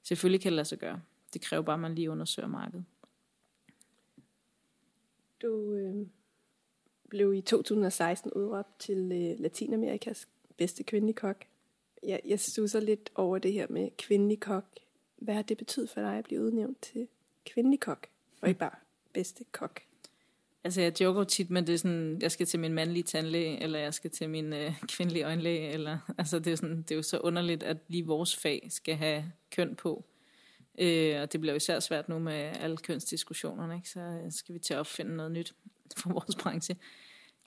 [0.03, 1.01] selvfølgelig kan det lade sig gøre.
[1.33, 2.85] Det kræver bare, at man lige undersøger markedet.
[5.43, 6.07] Du øh,
[7.09, 10.27] blev i 2016 udråbt til øh, Latinamerikas
[10.57, 11.45] bedste kvindelige kok.
[12.03, 14.65] Jeg, jeg stusser lidt over det her med kvindelig kok.
[15.17, 17.07] Hvad har det betydet for dig at blive udnævnt til
[17.45, 18.07] kvindelig kok,
[18.41, 18.75] og ikke bare
[19.13, 19.81] bedste kok?
[20.63, 23.93] Altså jeg joker tit, men det sådan, jeg skal til min mandlige tandlæge, eller jeg
[23.93, 27.19] skal til min øh, kvindelige øjenlæge, eller, altså det er, sådan, det er jo så
[27.19, 30.03] underligt, at lige vores fag skal have køn på.
[30.79, 33.89] Øh, og det bliver jo især svært nu med alle kønsdiskussionerne, ikke?
[33.89, 35.55] så øh, skal vi til at opfinde noget nyt
[35.97, 36.75] for vores branche.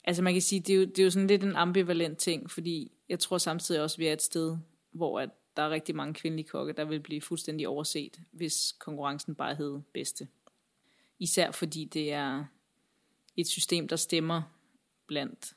[0.05, 2.51] Altså man kan sige, det er, jo, det er jo sådan lidt en ambivalent ting,
[2.51, 4.57] fordi jeg tror samtidig også, at vi er et sted,
[4.93, 9.35] hvor at der er rigtig mange kvindelige kokke, der vil blive fuldstændig overset, hvis konkurrencen
[9.35, 10.29] bare hed bedste.
[11.19, 12.45] Især fordi det er
[13.37, 14.43] et system, der stemmer
[15.07, 15.55] blandt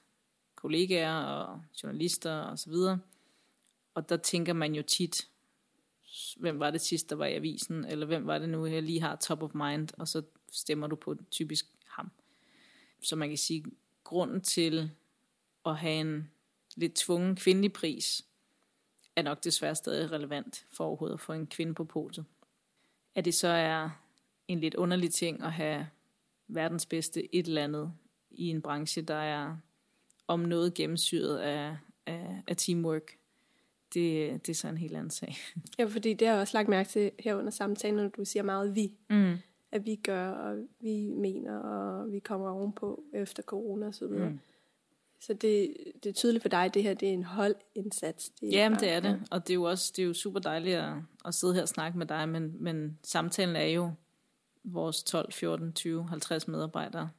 [0.55, 2.99] kollegaer og journalister og så videre.
[3.93, 5.27] Og der tænker man jo tit,
[6.39, 9.01] hvem var det sidst, der var i avisen, eller hvem var det nu, jeg lige
[9.01, 12.11] har top of mind, og så stemmer du på typisk ham.
[13.03, 13.65] Så man kan sige,
[14.03, 14.91] grunden til
[15.65, 16.31] at have en
[16.75, 18.25] lidt tvungen kvindelig pris,
[19.15, 22.25] er nok desværre stadig relevant for overhovedet at få en kvinde på podiet.
[23.15, 23.89] At det så er
[24.47, 25.87] en lidt underlig ting at have
[26.47, 27.93] verdens bedste et eller andet
[28.31, 29.57] i en branche, der er
[30.27, 33.18] om noget gennemsyret af, af, af teamwork,
[33.93, 35.35] det, det er så en helt anden sag.
[35.79, 38.43] Ja, fordi det har jeg også lagt mærke til her under samtalen, når du siger
[38.43, 38.93] meget vi.
[39.09, 39.35] Mm.
[39.71, 44.29] At vi gør, og vi mener, og vi kommer ovenpå efter corona og så videre.
[44.29, 44.39] Mm.
[45.21, 45.73] Så det,
[46.03, 48.29] det er tydeligt for dig, at det her det er en holdindsats.
[48.29, 49.21] Det er Jamen, det er det.
[49.31, 50.93] Og det er jo også det er jo super dejligt at,
[51.25, 53.91] at sidde her og snakke med dig, men, men samtalen er jo
[54.63, 57.09] vores 12, 14, 20, 50 medarbejdere,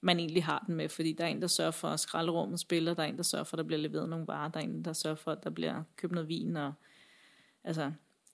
[0.00, 2.94] man egentlig har den med, fordi der er en, der sørger for, at skralderummet spiller,
[2.94, 4.84] der er en, der sørger for, at der bliver leveret nogle varer, der er en,
[4.84, 6.72] der sørger for, at der bliver købt noget vin, og
[7.64, 7.92] altså,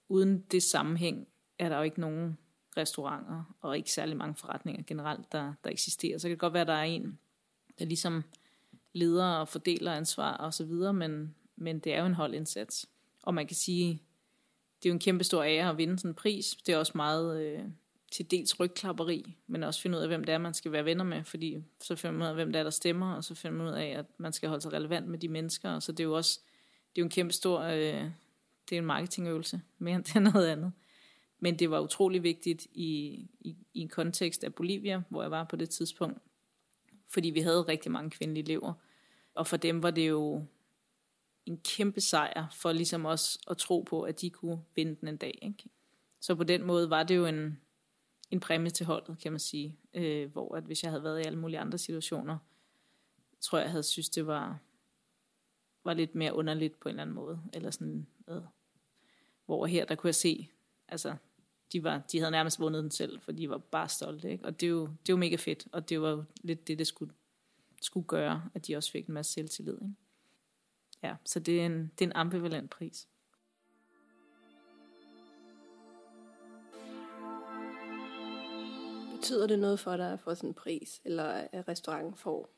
[0.08, 2.38] uden det sammenhæng, er der jo ikke nogen
[2.76, 6.18] restauranter, og ikke særlig mange forretninger generelt, der, der eksisterer.
[6.18, 7.18] Så kan det godt være, at der er en,
[7.78, 8.24] der ligesom
[8.92, 12.88] leder og fordeler ansvar og så videre, men, men det er jo en holdindsats.
[13.22, 14.02] Og man kan sige,
[14.82, 16.56] det er jo en kæmpe stor ære at vinde sådan en pris.
[16.66, 17.64] Det er også meget øh,
[18.14, 21.04] til dels rygklapperi, men også finde ud af, hvem det er, man skal være venner
[21.04, 23.58] med, fordi så finder man ud af, hvem det er, der stemmer, og så finder
[23.58, 26.04] man ud af, at man skal holde sig relevant med de mennesker, så det er
[26.04, 26.40] jo også,
[26.94, 28.04] det er jo en kæmpe stor, øh,
[28.68, 30.72] det er en marketingøvelse, mere end det er noget andet.
[31.38, 32.90] Men det var utrolig vigtigt i,
[33.40, 36.18] i, i en kontekst af Bolivia, hvor jeg var på det tidspunkt,
[37.08, 38.72] fordi vi havde rigtig mange kvindelige elever,
[39.34, 40.44] og for dem var det jo
[41.46, 45.16] en kæmpe sejr for ligesom os at tro på, at de kunne vinde den en
[45.16, 45.38] dag.
[45.42, 45.64] Ikke?
[46.20, 47.58] Så på den måde var det jo en,
[48.34, 49.78] en præmie til holdet, kan man sige.
[49.94, 52.38] Øh, hvor at hvis jeg havde været i alle mulige andre situationer,
[53.40, 54.58] tror jeg, jeg havde synes, det var,
[55.84, 57.40] var lidt mere underligt på en eller anden måde.
[57.52, 58.42] Eller sådan, øh,
[59.46, 60.48] hvor her, der kunne jeg se,
[60.88, 61.16] altså,
[61.72, 64.30] de, var, de havde nærmest vundet den selv, for de var bare stolte.
[64.30, 64.44] Ikke?
[64.44, 66.78] Og det er, jo, det er jo mega fedt, og det var jo lidt det,
[66.78, 67.14] det skulle,
[67.82, 69.74] skulle gøre, at de også fik en masse selvtillid.
[69.74, 69.94] Ikke?
[71.02, 73.08] Ja, så det er en, det er en ambivalent pris.
[79.24, 82.48] Betyder det noget for dig at få sådan en pris, eller at restauranten får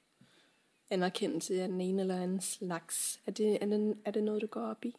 [0.90, 3.20] anerkendelse af den ene eller anden slags?
[3.26, 4.96] Er det, er det, er det noget, du går op i?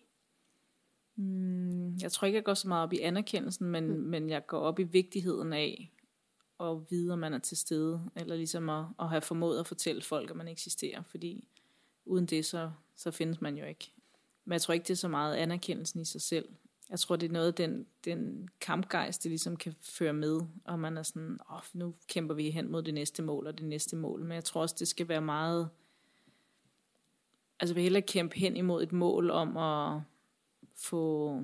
[1.15, 4.03] Mm, jeg tror ikke, jeg går så meget op i anerkendelsen, men, mm.
[4.03, 5.91] men jeg går op i vigtigheden af
[6.59, 10.01] at vide, om man er til stede, eller ligesom at, at have formået at fortælle
[10.01, 11.47] folk, at man eksisterer, fordi
[12.05, 13.91] uden det, så, så findes man jo ikke.
[14.45, 16.49] Men jeg tror ikke, det er så meget anerkendelsen i sig selv.
[16.89, 20.97] Jeg tror, det er noget, den, den kampgejst, det ligesom kan føre med, og man
[20.97, 23.95] er sådan, åh, oh, nu kæmper vi hen mod det næste mål og det næste
[23.95, 24.21] mål.
[24.21, 25.69] Men jeg tror også, det skal være meget,
[27.59, 30.01] altså vi hellere kæmpe hen imod et mål om at
[30.75, 31.43] få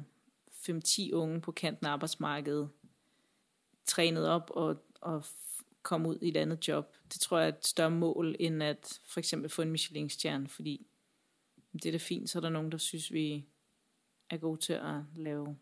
[0.51, 2.69] 5-10 unge på kanten af arbejdsmarkedet
[3.85, 5.25] trænet op og, og
[5.81, 6.95] komme ud i et andet job.
[7.13, 10.87] Det tror jeg er et større mål, end at for eksempel få en Michelin-stjerne, fordi
[11.73, 13.45] det er da fint, så er der nogen, der synes, vi
[14.29, 15.57] er gode til at lave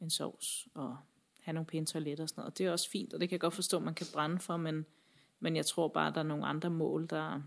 [0.00, 0.96] en sovs og
[1.40, 2.52] have nogle pæne toiletter og sådan noget.
[2.52, 4.38] Og det er også fint, og det kan jeg godt forstå, at man kan brænde
[4.38, 4.86] for, men,
[5.40, 7.42] men jeg tror bare, at der er nogle andre mål, der...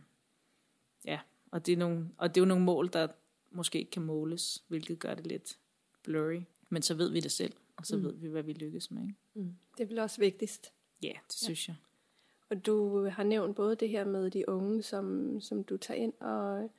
[1.05, 1.19] Ja,
[1.51, 3.07] og det, er nogle, og det er jo nogle mål, der
[3.51, 5.59] måske ikke kan måles, hvilket gør det lidt
[6.03, 6.41] blurry.
[6.69, 8.03] Men så ved vi det selv, og så mm.
[8.03, 9.01] ved vi, hvad vi lykkes med.
[9.01, 9.15] Ikke?
[9.33, 9.55] Mm.
[9.77, 10.73] Det er vel også vigtigst.
[11.03, 11.73] Ja, det synes ja.
[11.73, 11.77] jeg.
[12.49, 16.13] Og du har nævnt både det her med de unge, som, som du tager ind,
[16.19, 16.71] og,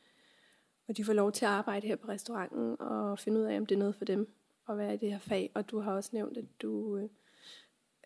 [0.91, 3.67] og de får lov til at arbejde her på restauranten, og finde ud af, om
[3.67, 4.29] det er noget for dem
[4.69, 5.51] at være i det her fag.
[5.55, 7.09] Og du har også nævnt, at du øh,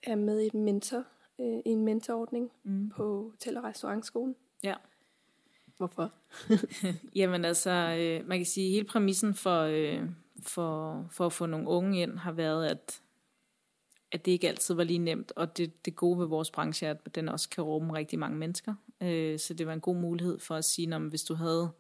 [0.03, 1.05] er med i, et mentor,
[1.41, 2.89] øh, i en mentorordning mm.
[2.89, 4.37] på Hotel- og Restaurantskolen.
[4.63, 4.75] Ja.
[5.77, 6.13] Hvorfor?
[7.21, 10.03] Jamen altså, øh, man kan sige, at hele præmissen for, øh,
[10.43, 13.03] for, for at få nogle unge ind har været, at,
[14.13, 15.33] at det ikke altid var lige nemt.
[15.37, 18.37] Og det, det gode ved vores branche er, at den også kan rumme rigtig mange
[18.37, 18.75] mennesker.
[19.03, 21.71] Øh, så det var en god mulighed for at sige, at hvis du havde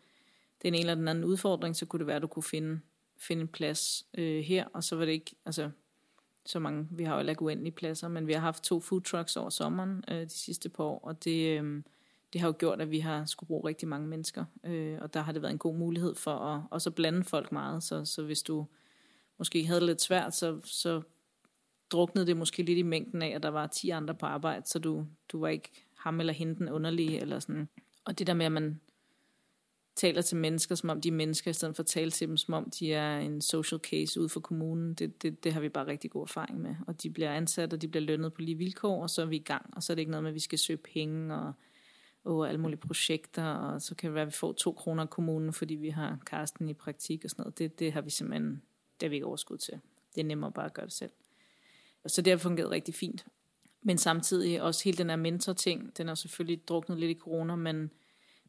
[0.64, 2.81] den ene eller den anden udfordring, så kunne det være, at du kunne finde,
[3.18, 4.64] finde en plads øh, her.
[4.72, 5.70] Og så var det ikke, altså
[6.46, 9.37] så mange, vi har jo ikke uendelige pladser, men vi har haft to food trucks
[9.37, 11.61] over sommeren øh, de sidste par år, og det...
[11.61, 11.83] Øh,
[12.33, 15.20] det har jo gjort, at vi har skulle bruge rigtig mange mennesker, øh, og der
[15.20, 18.42] har det været en god mulighed for at også blande folk meget, så, så hvis
[18.42, 18.66] du
[19.38, 21.03] måske havde det lidt svært, så, så
[21.90, 24.79] druknede det måske lidt i mængden af, at der var 10 andre på arbejde, så
[24.79, 27.68] du, du var ikke ham eller hende den underlige, eller sådan.
[28.05, 28.81] Og det der med, at man
[29.96, 32.37] taler til mennesker, som om de er mennesker, i stedet for at tale til dem,
[32.37, 35.68] som om de er en social case ud for kommunen, det, det, det har vi
[35.68, 36.74] bare rigtig god erfaring med.
[36.87, 39.37] Og de bliver ansat, og de bliver lønnet på lige vilkår, og så er vi
[39.37, 39.76] i gang.
[39.76, 41.52] Og så er det ikke noget med, at vi skal søge penge, og
[42.24, 45.11] og alle mulige projekter, og så kan det være, at vi får to kroner af
[45.11, 47.59] kommunen, fordi vi har Karsten i praktik og sådan noget.
[47.59, 48.62] Det, det har vi simpelthen,
[49.00, 49.80] det har vi ikke overskud til.
[50.14, 51.11] Det er nemmere bare at gøre det selv.
[52.07, 53.26] Så det har fungeret rigtig fint.
[53.83, 57.90] Men samtidig også hele den her mentor-ting, den er selvfølgelig druknet lidt i corona, men,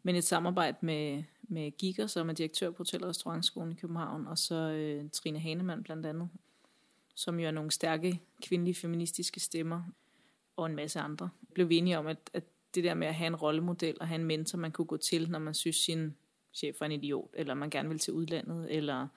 [0.05, 4.27] men et samarbejde med, med Giger, som er direktør på Hotel- og Restaurantskolen i København,
[4.27, 6.29] og så øh, Trine Hanemann blandt andet,
[7.15, 9.83] som jo er nogle stærke kvindelige feministiske stemmer,
[10.55, 12.43] og en masse andre, blev vi enige om, at, at
[12.75, 15.31] det der med at have en rollemodel og have en mentor, man kunne gå til,
[15.31, 16.15] når man synes, sin
[16.53, 19.07] chef var en idiot, eller man gerne vil til udlandet, eller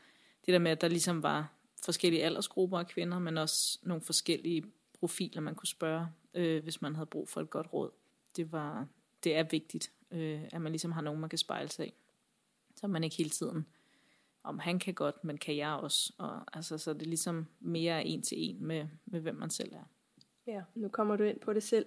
[0.46, 1.52] det der med, at der ligesom var
[1.84, 4.64] forskellige aldersgrupper af kvinder, men også nogle forskellige
[5.00, 7.90] profiler, man kunne spørge, øh, hvis man havde brug for et godt råd.
[8.36, 8.86] Det, var,
[9.24, 11.92] det er vigtigt, øh, at man ligesom har nogen, man kan spejle sig af.
[12.76, 13.66] Så man ikke hele tiden,
[14.44, 16.12] om han kan godt, men kan jeg også.
[16.18, 19.72] Og, altså, så det er ligesom mere en til en med, med, hvem man selv
[19.72, 19.84] er.
[20.46, 21.86] Ja, nu kommer du ind på det selv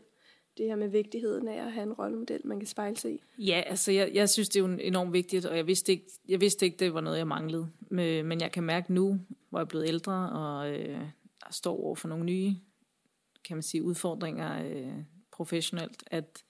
[0.57, 3.21] det her med vigtigheden af at have en rollemodel, man kan spejle sig i?
[3.37, 6.41] Ja, altså jeg, jeg synes, det er jo enormt vigtigt, og jeg vidste ikke, jeg
[6.41, 7.71] vidste ikke det var noget, jeg manglede.
[7.89, 11.01] Men jeg kan mærke nu, hvor jeg er blevet ældre, og øh,
[11.51, 12.55] står over for nogle nye,
[13.43, 16.43] kan man sige, udfordringer øh, professionelt, at,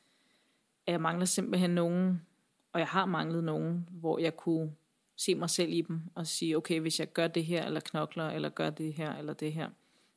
[0.87, 2.21] at jeg mangler simpelthen nogen,
[2.73, 4.71] og jeg har manglet nogen, hvor jeg kunne
[5.17, 8.29] se mig selv i dem, og sige, okay, hvis jeg gør det her, eller knokler,
[8.29, 9.69] eller gør det her, eller det her,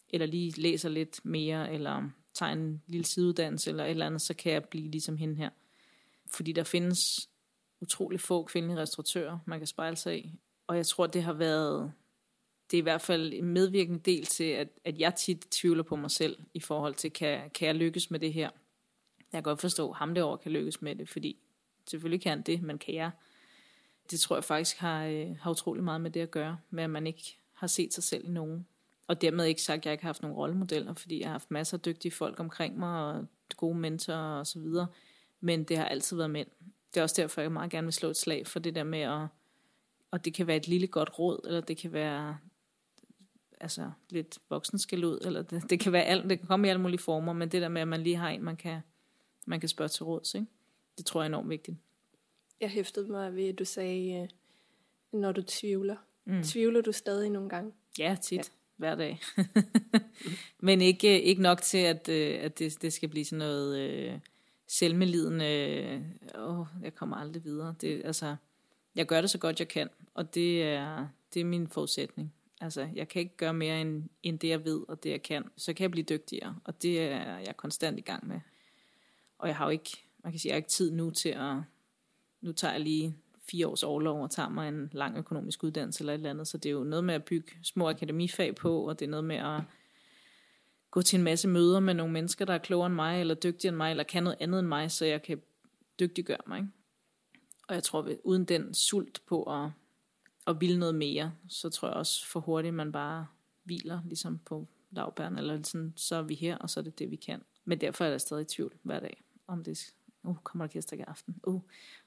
[0.09, 4.35] eller lige læser lidt mere, eller tager en lille sideuddannelse eller et eller andet, så
[4.35, 5.51] kan jeg blive ligesom hende her.
[6.27, 7.31] Fordi der findes
[7.81, 10.39] utrolig få kvindelige restauratører, man kan spejle sig i.
[10.67, 11.93] Og jeg tror, det har været,
[12.71, 15.97] det er i hvert fald en medvirkende del til, at, at jeg tit tvivler på
[15.97, 18.51] mig selv i forhold til, kan, kan jeg lykkes med det her?
[19.35, 21.37] Jeg kan godt forstå, at ham derovre kan lykkes med det, fordi
[21.87, 23.11] selvfølgelig kan han det, men kan jeg?
[24.11, 26.91] Det tror jeg faktisk har, øh, har utrolig meget med det at gøre, med at
[26.91, 28.67] man ikke har set sig selv i nogen.
[29.07, 31.51] Og dermed ikke sagt, at jeg ikke har haft nogen rollemodeller, fordi jeg har haft
[31.51, 34.87] masser af dygtige folk omkring mig, og gode mentorer og så videre.
[35.41, 36.49] Men det har altid været mænd.
[36.95, 39.01] Det er også derfor, jeg meget gerne vil slå et slag for det der med
[39.01, 39.27] at,
[40.11, 42.39] og det kan være et lille godt råd, eller det kan være
[43.61, 46.83] altså lidt voksenskæld ud, eller det, det, kan være alt, det kan komme i alle
[46.83, 48.81] mulige former, men det der med, at man lige har en, man kan,
[49.47, 50.47] man kan spørge til råds, ikke?
[50.99, 51.77] det tror jeg er enormt vigtigt.
[52.61, 54.29] Jeg hæftede mig ved, at du sagde, øh,
[55.21, 55.97] når du tvivler.
[56.25, 56.43] Mm.
[56.43, 57.73] Tvivler du stadig nogle gange?
[57.99, 58.53] Ja, tit.
[58.77, 59.21] hver dag.
[60.61, 64.19] Men ikke, ikke nok til, at, øh, at det, det skal blive sådan noget øh,
[64.67, 66.05] selvmelidende,
[66.39, 67.75] åh, jeg kommer aldrig videre.
[67.81, 68.37] Det, altså,
[68.95, 72.35] jeg gør det så godt, jeg kan, og det er, det er min forudsætning.
[72.61, 75.45] Altså, jeg kan ikke gøre mere end, end det, jeg ved, og det, jeg kan.
[75.57, 78.41] Så kan jeg blive dygtigere, og det er jeg konstant i gang med.
[79.45, 81.57] Og jeg har jo ikke, man kan sige, jeg har ikke tid nu til at,
[82.41, 83.17] nu tager jeg lige
[83.51, 86.49] fire års overlov og tager mig en lang økonomisk uddannelse eller et eller andet.
[86.49, 89.25] Så det er jo noget med at bygge små akademifag på, og det er noget
[89.25, 89.61] med at
[90.91, 93.71] gå til en masse møder med nogle mennesker, der er klogere end mig, eller dygtigere
[93.71, 95.43] end mig, eller kan noget andet end mig, så jeg kan
[96.01, 96.59] dygtiggøre mig.
[96.59, 96.71] Ikke?
[97.69, 99.71] Og jeg tror, at uden den sult på at,
[100.47, 103.27] at ville noget mere, så tror jeg også for hurtigt, man bare
[103.65, 107.11] hviler ligesom på lavbæren, eller sådan, så er vi her, og så er det det,
[107.11, 107.43] vi kan.
[107.65, 110.97] Men derfor er jeg stadig i tvivl hver dag, om det uh, kommer der gæster
[110.97, 111.37] i aften?
[111.43, 111.61] Uh,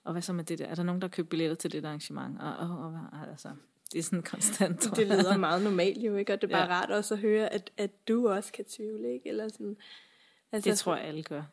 [0.03, 0.65] og hvad så med det der?
[0.65, 2.41] Er der nogen, der køber billetter til det arrangement?
[2.41, 3.49] Og, og, og, altså,
[3.91, 4.95] det er sådan konstant.
[4.95, 6.33] det lyder meget normalt jo, ikke?
[6.33, 6.81] Og det er bare ja.
[6.81, 9.29] rart også at høre, at, at du også kan tvivle, ikke?
[9.29, 9.77] Eller sådan,
[10.51, 11.43] altså, det tror jeg, alle gør.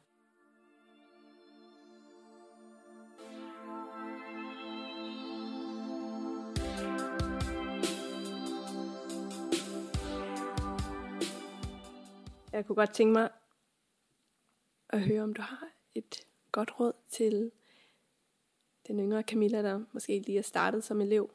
[12.52, 13.28] Jeg kunne godt tænke mig
[14.94, 17.50] at høre, om du har et godt råd til
[18.86, 21.30] den yngre Camilla, der måske lige er startet som elev,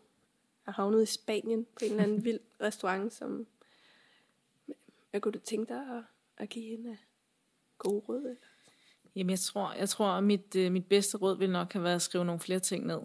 [0.65, 3.47] er havnet i Spanien på en eller anden vild restaurant, som
[5.09, 6.03] hvad kunne du tænke dig at,
[6.37, 6.97] at give hende
[7.77, 8.17] gode råd?
[8.17, 8.35] Eller?
[9.15, 11.95] Jamen jeg tror, jeg tror at mit, øh, mit bedste råd vil nok have været
[11.95, 12.99] at skrive nogle flere ting ned.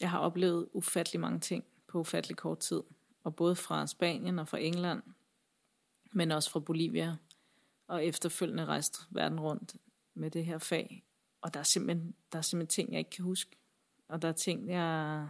[0.00, 2.82] Jeg har oplevet ufattelig mange ting på ufattelig kort tid.
[3.24, 5.02] Og både fra Spanien og fra England,
[6.12, 7.16] men også fra Bolivia.
[7.88, 9.76] Og efterfølgende rejst verden rundt
[10.14, 11.04] med det her fag.
[11.40, 13.56] Og der er, simpelthen, der er simpelthen ting, jeg ikke kan huske.
[14.08, 15.28] Og der er ting, jeg...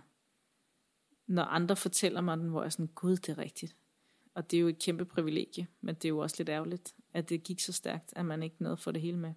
[1.27, 3.77] Når andre fortæller mig den, hvor jeg er sådan, gud, det er rigtigt.
[4.35, 7.29] Og det er jo et kæmpe privilegie, men det er jo også lidt ærgerligt, at
[7.29, 9.33] det gik så stærkt, at man ikke nåede at få det hele med.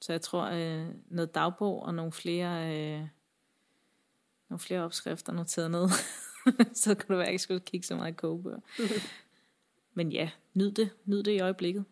[0.00, 3.08] Så jeg tror, øh, noget dagbog og nogle flere, øh,
[4.48, 5.88] nogle flere opskrifter noteret ned,
[6.74, 8.60] så kunne det være, at jeg ikke skulle kigge så meget i kogebøger.
[9.94, 10.90] men ja, nyd det.
[11.04, 11.84] Nyd det i øjeblikket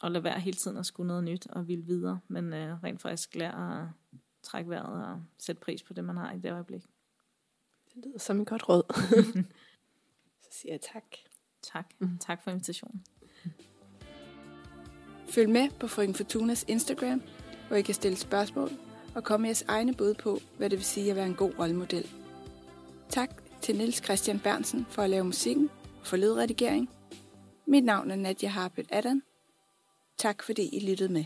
[0.00, 3.02] og lade være hele tiden at skulle noget nyt og ville videre, men øh, rent
[3.02, 3.88] faktisk lære at
[4.42, 6.82] trække vejret og sætte pris på det, man har i det øjeblik.
[7.94, 8.82] Det lyder som et godt råd.
[10.42, 11.04] Så siger jeg tak.
[11.62, 11.86] Tak.
[11.98, 12.18] Mm.
[12.18, 13.04] Tak for invitationen.
[15.28, 17.22] Følg med på Frøken Fortunas Instagram,
[17.68, 18.70] hvor I kan stille spørgsmål
[19.14, 21.58] og komme med jeres egne bud på, hvad det vil sige at være en god
[21.58, 22.06] rollemodel.
[23.08, 23.30] Tak
[23.62, 26.90] til Niels Christian Bernsen for at lave musikken og for ledredigering.
[27.66, 29.22] Mit navn er Nadia Harpet Adam.
[30.18, 31.24] Tak fordi I lyttede med.